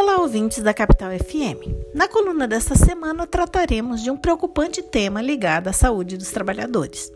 [0.00, 1.74] Olá, ouvintes da Capital FM.
[1.92, 7.12] Na coluna desta semana trataremos de um preocupante tema ligado à saúde dos trabalhadores.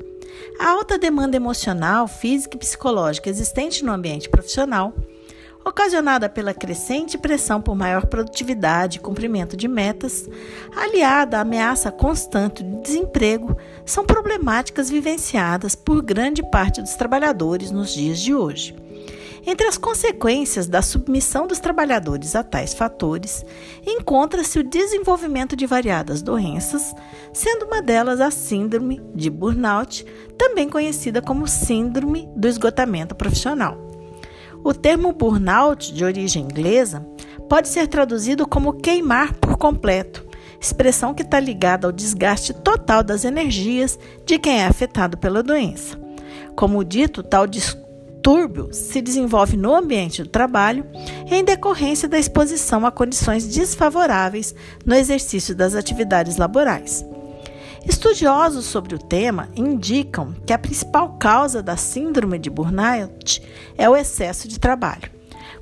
[0.58, 4.92] A alta demanda emocional, física e psicológica existente no ambiente profissional,
[5.64, 10.28] ocasionada pela crescente pressão por maior produtividade e cumprimento de metas,
[10.74, 13.56] aliada à ameaça constante de desemprego,
[13.86, 18.81] são problemáticas vivenciadas por grande parte dos trabalhadores nos dias de hoje.
[19.44, 23.44] Entre as consequências da submissão dos trabalhadores a tais fatores,
[23.84, 26.94] encontra-se o desenvolvimento de variadas doenças,
[27.32, 30.06] sendo uma delas a síndrome de burnout,
[30.38, 33.76] também conhecida como síndrome do esgotamento profissional.
[34.62, 37.04] O termo burnout, de origem inglesa,
[37.48, 40.24] pode ser traduzido como queimar por completo,
[40.60, 46.00] expressão que está ligada ao desgaste total das energias de quem é afetado pela doença.
[46.54, 47.46] Como dito, tal
[48.22, 50.86] distúrbio se desenvolve no ambiente do trabalho
[51.26, 54.54] em decorrência da exposição a condições desfavoráveis
[54.86, 57.04] no exercício das atividades laborais.
[57.84, 63.42] Estudiosos sobre o tema indicam que a principal causa da síndrome de burnout
[63.76, 65.10] é o excesso de trabalho.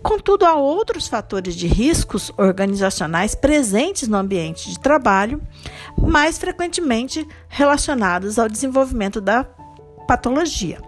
[0.02, 5.40] Contudo, há outros fatores de riscos organizacionais presentes no ambiente de trabalho,
[5.96, 9.44] mais frequentemente relacionados ao desenvolvimento da
[10.06, 10.78] patologia,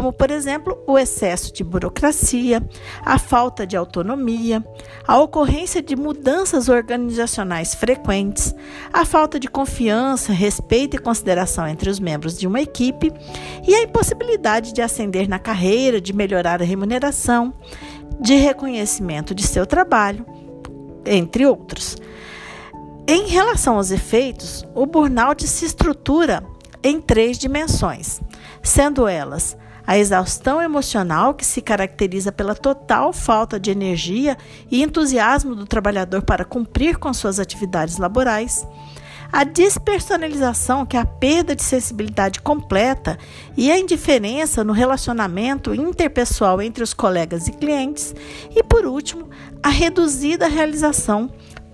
[0.00, 2.66] como, por exemplo, o excesso de burocracia,
[3.04, 4.64] a falta de autonomia,
[5.06, 8.54] a ocorrência de mudanças organizacionais frequentes,
[8.90, 13.12] a falta de confiança, respeito e consideração entre os membros de uma equipe
[13.68, 17.52] e a impossibilidade de ascender na carreira, de melhorar a remuneração,
[18.18, 20.24] de reconhecimento de seu trabalho,
[21.04, 21.98] entre outros.
[23.06, 26.42] Em relação aos efeitos, o burnout se estrutura
[26.82, 28.18] em três dimensões,
[28.62, 34.36] sendo elas a exaustão emocional, que se caracteriza pela total falta de energia
[34.70, 38.66] e entusiasmo do trabalhador para cumprir com suas atividades laborais.
[39.32, 43.16] A despersonalização, que é a perda de sensibilidade completa,
[43.56, 48.12] e a indiferença no relacionamento interpessoal entre os colegas e clientes.
[48.50, 49.30] E, por último,
[49.62, 51.30] a reduzida realização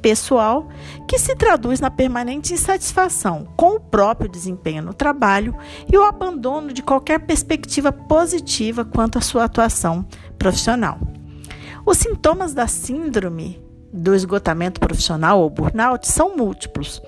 [0.06, 0.68] pessoal,
[1.08, 5.52] que se traduz na permanente insatisfação com o próprio desempenho no trabalho
[5.92, 10.06] e o abandono de qualquer perspectiva positiva quanto à sua atuação
[10.38, 11.00] profissional.
[11.84, 13.60] Os sintomas da síndrome
[13.92, 17.02] do esgotamento profissional ou burnout são múltiplos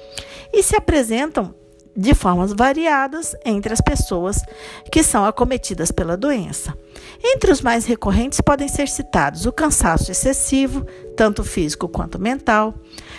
[0.53, 1.54] e se apresentam
[1.97, 4.42] de formas variadas entre as pessoas
[4.91, 6.76] que são acometidas pela doença.
[7.22, 10.86] Entre os mais recorrentes podem ser citados o cansaço excessivo,
[11.16, 12.74] tanto físico quanto mental,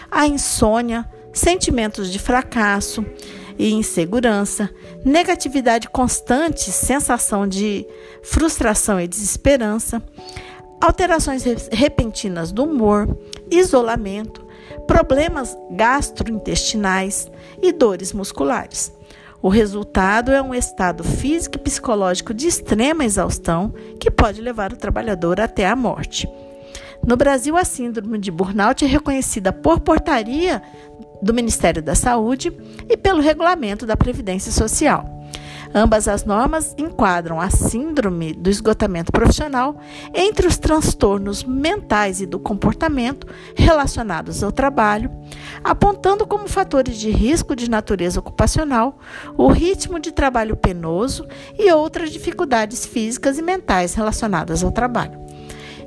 [0.10, 3.06] a insônia, sentimentos de fracasso
[3.58, 4.70] e insegurança,
[5.04, 7.86] negatividade constante, sensação de
[8.24, 10.02] frustração e desesperança,
[10.82, 13.18] alterações repentinas do humor,
[13.52, 14.48] isolamento,
[14.88, 17.30] problemas gastrointestinais
[17.62, 18.94] e dores musculares.
[19.42, 24.78] O resultado é um estado físico e psicológico de extrema exaustão que pode levar o
[24.78, 26.28] trabalhador até a morte.
[27.08, 30.62] No Brasil, a síndrome de burnout é reconhecida por portaria
[31.22, 32.52] do Ministério da Saúde
[32.90, 35.19] e pelo regulamento da Previdência Social.
[35.74, 39.80] Ambas as normas enquadram a síndrome do esgotamento profissional
[40.14, 45.12] entre os transtornos mentais e do comportamento relacionados ao trabalho,
[45.64, 48.98] apontando como fatores de risco de natureza ocupacional
[49.38, 55.20] o ritmo de trabalho penoso e outras dificuldades físicas e mentais relacionadas ao trabalho.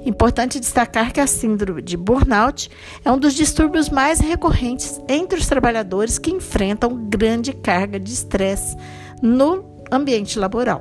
[0.05, 2.69] Importante destacar que a síndrome de burnout
[3.05, 8.77] é um dos distúrbios mais recorrentes entre os trabalhadores que enfrentam grande carga de estresse
[9.23, 10.81] no ambiente laboral.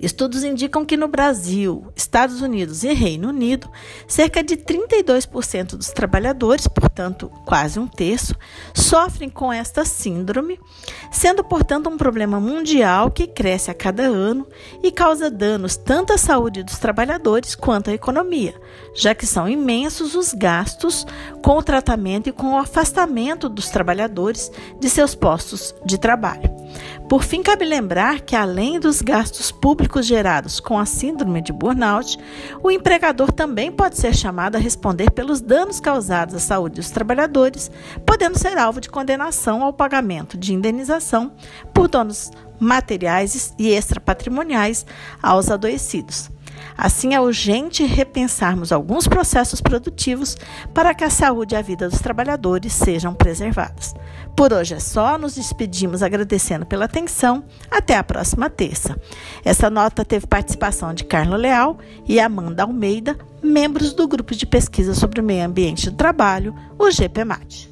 [0.00, 3.68] Estudos indicam que no Brasil, Estados Unidos e Reino Unido,
[4.08, 8.34] cerca de 32% dos trabalhadores, portanto, quase um terço,
[8.72, 10.58] sofrem com esta síndrome,
[11.12, 14.46] sendo, portanto, um problema mundial que cresce a cada ano
[14.82, 18.54] e causa danos tanto à saúde dos trabalhadores quanto à economia,
[18.94, 21.06] já que são imensos os gastos
[21.42, 26.59] com o tratamento e com o afastamento dos trabalhadores de seus postos de trabalho.
[27.10, 32.16] Por fim, cabe lembrar que, além dos gastos públicos gerados com a síndrome de burnout,
[32.62, 37.68] o empregador também pode ser chamado a responder pelos danos causados à saúde dos trabalhadores,
[38.06, 41.32] podendo ser alvo de condenação ao pagamento de indenização
[41.74, 42.30] por danos
[42.60, 44.86] materiais e extrapatrimoniais
[45.20, 46.30] aos adoecidos.
[46.76, 50.36] Assim, é urgente repensarmos alguns processos produtivos
[50.72, 53.94] para que a saúde e a vida dos trabalhadores sejam preservados.
[54.36, 57.44] Por hoje é só, nos despedimos agradecendo pela atenção.
[57.70, 58.98] Até a próxima terça.
[59.44, 64.94] Essa nota teve participação de Carla Leal e Amanda Almeida, membros do grupo de pesquisa
[64.94, 67.70] sobre o meio ambiente do trabalho, o GPMAT.